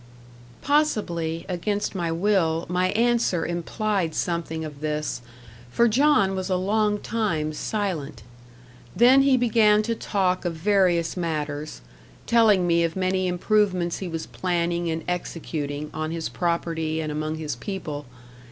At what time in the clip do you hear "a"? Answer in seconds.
6.49-6.55